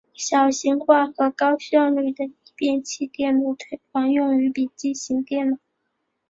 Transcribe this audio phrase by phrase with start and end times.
[0.15, 5.57] 小型化和高效率的逆变器电路推广用于笔记型电脑。